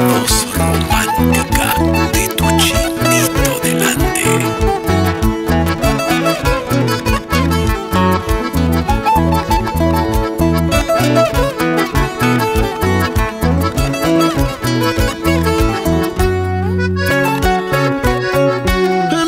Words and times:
voz 0.00 0.46
de 2.12 2.28
tu 2.36 2.48
delante. 3.62 4.24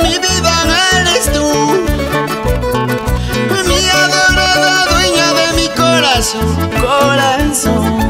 Mi 0.03 0.15
vida 0.19 0.55
eres 1.01 1.33
tú, 1.33 1.47
mi 3.67 3.81
adorada 3.89 4.87
dueña 4.91 5.29
de 5.35 5.47
mi 5.57 5.69
corazón, 5.69 6.51
corazón. 6.81 8.10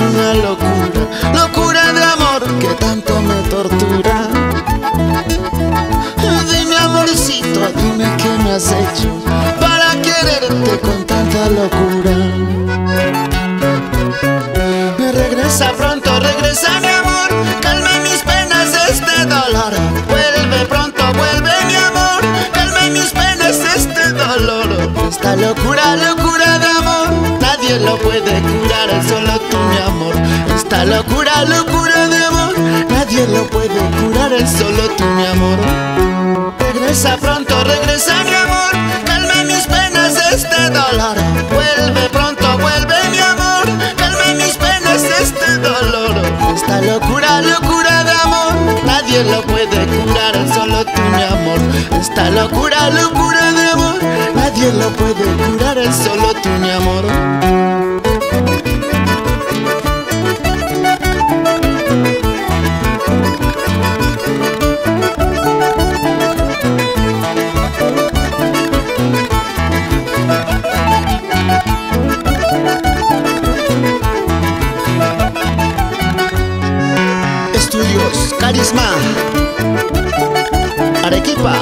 Una 0.00 0.34
locura, 0.34 1.32
locura 1.32 1.92
de 1.92 2.02
amor 2.02 2.42
que 2.58 2.68
tanto 2.74 3.20
me 3.22 3.34
tortura. 3.48 4.28
Dime 6.50 6.76
amorcito, 6.76 7.60
dime 7.76 8.06
qué 8.18 8.28
me 8.42 8.52
has 8.52 8.70
hecho 8.72 9.08
para 9.60 9.92
quererte 10.02 10.80
con 10.80 11.04
tanta 11.06 11.48
locura. 11.48 12.10
Regresa 15.12 15.72
pronto, 15.72 16.20
regresa 16.20 16.80
mi 16.80 16.88
amor, 16.88 17.28
calma 17.62 17.90
mis 18.02 18.22
penas 18.22 18.68
este 18.90 19.24
dolor. 19.24 19.72
Vuelve 20.08 20.66
pronto, 20.66 21.02
vuelve 21.14 21.52
mi 21.66 21.74
amor, 21.74 22.20
calma 22.52 22.90
mis 22.90 23.10
penas 23.12 23.56
este 23.76 24.12
dolor. 24.12 24.90
Esta 25.08 25.36
locura, 25.36 25.96
locura 25.96 26.15
lo 27.78 27.98
puede 27.98 28.40
curar, 28.40 29.02
solo 29.08 29.38
tú 29.50 29.58
mi 29.58 29.78
amor. 29.78 30.14
Esta 30.54 30.84
locura, 30.84 31.44
locura 31.44 32.08
de 32.08 32.24
amor, 32.24 32.58
nadie 32.90 33.26
lo 33.28 33.46
puede 33.48 33.80
curar, 33.98 34.32
solo 34.46 34.88
tú 34.96 35.04
mi 35.04 35.26
amor. 35.26 35.58
Regresa 36.58 37.16
pronto, 37.16 37.54
regresa 37.64 38.24
mi 38.24 38.34
amor, 38.34 38.70
calma 39.04 39.44
mis 39.44 39.66
penas 39.66 40.14
este 40.32 40.70
dolor. 40.70 41.16
Vuelve 41.52 42.08
pronto, 42.10 42.58
vuelve 42.58 42.96
mi 43.10 43.18
amor, 43.18 43.64
calma 43.96 44.34
mis 44.36 44.56
penas 44.56 45.02
este 45.20 45.58
dolor. 45.58 46.14
Esta 46.54 46.80
locura, 46.80 47.42
locura 47.42 48.04
de 48.04 48.12
amor, 48.12 48.52
nadie 48.84 49.24
lo 49.24 49.42
puede 49.42 49.86
curar, 49.86 50.34
solo 50.54 50.84
tú 50.84 51.00
mi 51.14 51.22
amor. 51.22 51.58
Esta 52.00 52.30
locura, 52.30 52.90
locura 52.90 53.40
de 53.40 53.48
amor, 53.50 53.55
nadie 54.56 54.72
lo 54.72 54.90
puede 54.90 55.24
curar, 55.48 55.92
solo 55.92 56.32
tú 56.42 56.48
mi 56.60 56.70
amor. 56.70 57.04
Estudios 77.54 78.34
Carisma 78.38 78.90
Arequipa 81.04 81.54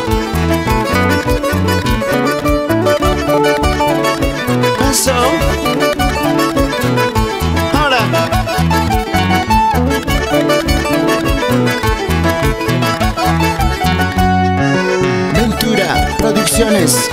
Producciones 16.85 17.11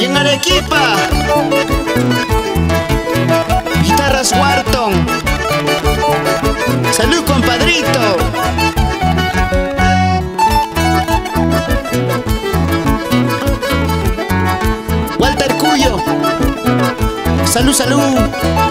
y 0.00 0.04
en 0.04 0.16
Arequipa. 0.16 0.96
Guitarras 3.82 4.32
Wharton. 4.32 5.06
Salud, 6.92 7.24
compadrito. 7.26 8.16
Walter 15.18 15.54
Cuyo. 15.56 15.98
Salud, 17.44 17.74
salud. 17.74 18.69